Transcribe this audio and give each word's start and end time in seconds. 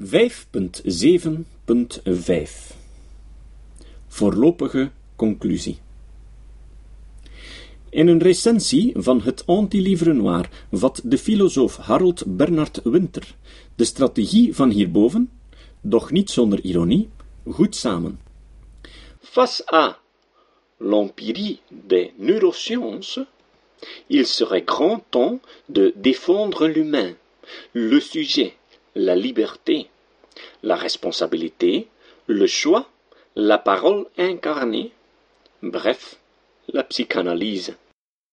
5.7.5 0.00 0.06
Voorlopige 4.08 4.90
conclusie 5.16 5.78
In 7.90 8.08
een 8.08 8.18
recensie 8.18 8.92
van 8.96 9.20
het 9.20 9.46
Anti-Livre 9.46 10.12
Noir 10.12 10.48
vat 10.70 11.00
de 11.04 11.18
filosoof 11.18 11.76
Harold 11.76 12.36
Bernard 12.36 12.80
Winter 12.84 13.34
de 13.74 13.84
strategie 13.84 14.54
van 14.54 14.70
hierboven, 14.70 15.30
doch 15.80 16.10
niet 16.10 16.30
zonder 16.30 16.60
ironie, 16.64 17.08
goed 17.46 17.76
samen. 17.76 18.20
Face 19.20 19.64
à 19.66 19.98
l'empirie 20.76 21.60
des 21.68 22.10
neurosciences, 22.16 23.20
il 24.06 24.26
serait 24.26 24.64
grand 24.64 25.04
temps 25.08 25.40
de 25.66 25.92
défendre 25.96 26.66
l'humain, 26.68 27.14
le 27.72 28.00
sujet, 28.00 28.54
la 28.94 29.14
liberté, 29.14 29.88
la 30.62 30.76
responsabilité, 30.76 31.88
le 32.26 32.46
choix, 32.46 32.88
la 33.34 33.58
parole 33.58 34.06
incarnée, 34.16 34.92
bref, 35.62 36.18
la 36.72 36.82
psychanalyse. 36.82 37.76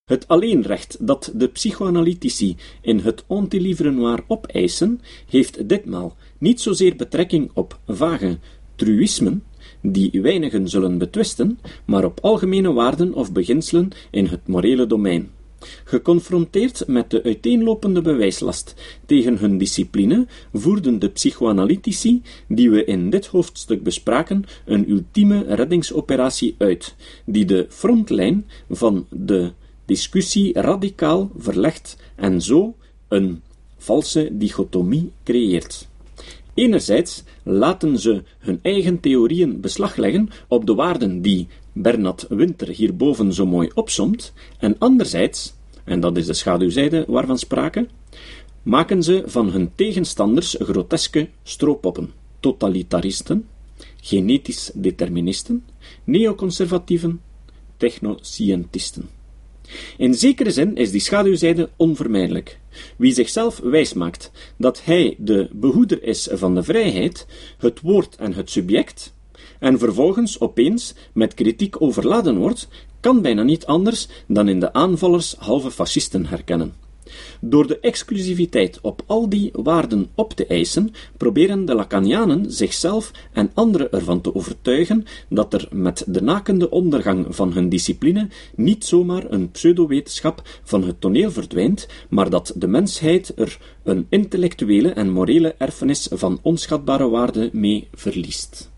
Het 0.05 0.27
alleenrecht 0.27 1.07
dat 1.07 1.31
de 1.33 1.47
psychoanalytici 1.47 2.55
in 2.81 2.99
het 2.99 3.23
Antilivre 3.27 3.91
Noir 3.91 4.23
opeisen, 4.27 5.01
heeft 5.29 5.69
ditmaal 5.69 6.15
niet 6.37 6.61
zozeer 6.61 6.95
betrekking 6.95 7.51
op 7.53 7.79
vage 7.87 8.37
truïsmen, 8.75 9.43
die 9.81 10.21
weinigen 10.21 10.69
zullen 10.69 10.97
betwisten, 10.97 11.59
maar 11.85 12.05
op 12.05 12.19
algemene 12.21 12.73
waarden 12.73 13.13
of 13.13 13.31
beginselen 13.31 13.89
in 14.11 14.25
het 14.25 14.47
morele 14.47 14.87
domein. 14.87 15.31
Geconfronteerd 15.83 16.87
met 16.87 17.09
de 17.09 17.23
uiteenlopende 17.23 18.01
bewijslast 18.01 18.75
tegen 19.05 19.37
hun 19.37 19.57
discipline, 19.57 20.27
voerden 20.53 20.99
de 20.99 21.09
psychoanalytici, 21.09 22.21
die 22.47 22.69
we 22.69 22.85
in 22.85 23.09
dit 23.09 23.25
hoofdstuk 23.25 23.83
bespraken, 23.83 24.43
een 24.65 24.89
ultieme 24.89 25.55
reddingsoperatie 25.55 26.55
uit, 26.57 26.95
die 27.25 27.45
de 27.45 27.65
frontlijn 27.69 28.45
van 28.69 29.05
de 29.09 29.51
discussie 29.85 30.59
radicaal 30.59 31.31
verlegt 31.37 31.97
en 32.15 32.41
zo 32.41 32.75
een 33.07 33.41
valse 33.77 34.29
dichotomie 34.31 35.11
creëert. 35.23 35.89
Enerzijds 36.53 37.23
laten 37.43 37.99
ze 37.99 38.23
hun 38.39 38.59
eigen 38.61 38.99
theorieën 38.99 39.61
beslag 39.61 39.95
leggen 39.95 40.29
op 40.47 40.65
de 40.65 40.73
waarden 40.73 41.21
die 41.21 41.47
Bernard 41.73 42.25
Winter 42.29 42.67
hierboven 42.67 43.33
zo 43.33 43.45
mooi 43.45 43.69
opsomt, 43.73 44.33
en 44.59 44.77
anderzijds, 44.77 45.53
en 45.83 45.99
dat 45.99 46.17
is 46.17 46.25
de 46.25 46.33
schaduwzijde 46.33 47.05
waarvan 47.07 47.37
sprake, 47.37 47.87
maken 48.63 49.03
ze 49.03 49.23
van 49.25 49.51
hun 49.51 49.71
tegenstanders 49.75 50.55
groteske 50.59 51.29
stroopoppen, 51.43 52.11
totalitaristen, 52.39 53.47
genetisch 54.01 54.71
deterministen, 54.73 55.65
neoconservatieven, 56.03 57.21
technoscientisten. 57.77 59.09
In 59.97 60.13
zekere 60.13 60.51
zin 60.51 60.75
is 60.75 60.91
die 60.91 60.99
schaduwzijde 60.99 61.69
onvermijdelijk. 61.75 62.59
Wie 62.97 63.13
zichzelf 63.13 63.59
wijsmaakt 63.63 64.31
dat 64.57 64.83
hij 64.83 65.15
de 65.17 65.49
behoeder 65.51 66.03
is 66.03 66.27
van 66.31 66.55
de 66.55 66.63
vrijheid, 66.63 67.27
het 67.57 67.81
woord 67.81 68.15
en 68.15 68.33
het 68.33 68.49
subject, 68.49 69.13
en 69.59 69.79
vervolgens 69.79 70.39
opeens 70.39 70.93
met 71.13 71.33
kritiek 71.33 71.81
overladen 71.81 72.37
wordt, 72.37 72.67
kan 72.99 73.21
bijna 73.21 73.43
niet 73.43 73.65
anders 73.65 74.07
dan 74.27 74.49
in 74.49 74.59
de 74.59 74.73
aanvallers 74.73 75.35
halve 75.37 75.71
fascisten 75.71 76.25
herkennen. 76.25 76.73
Door 77.39 77.67
de 77.67 77.79
exclusiviteit 77.79 78.79
op 78.81 79.01
al 79.05 79.29
die 79.29 79.49
waarden 79.53 80.09
op 80.15 80.33
te 80.33 80.45
eisen, 80.45 80.93
proberen 81.17 81.65
de 81.65 81.75
Lacanianen 81.75 82.51
zichzelf 82.51 83.11
en 83.33 83.51
anderen 83.53 83.91
ervan 83.91 84.21
te 84.21 84.35
overtuigen 84.35 85.05
dat 85.29 85.53
er 85.53 85.67
met 85.71 86.03
de 86.07 86.21
nakende 86.21 86.69
ondergang 86.69 87.25
van 87.29 87.53
hun 87.53 87.69
discipline 87.69 88.27
niet 88.55 88.85
zomaar 88.85 89.23
een 89.29 89.51
pseudowetenschap 89.51 90.41
van 90.63 90.83
het 90.83 91.01
toneel 91.01 91.31
verdwijnt, 91.31 91.87
maar 92.09 92.29
dat 92.29 92.53
de 92.55 92.67
mensheid 92.67 93.33
er 93.35 93.57
een 93.83 94.05
intellectuele 94.09 94.89
en 94.89 95.09
morele 95.09 95.55
erfenis 95.57 96.07
van 96.11 96.39
onschatbare 96.41 97.09
waarde 97.09 97.49
mee 97.53 97.87
verliest. 97.93 98.70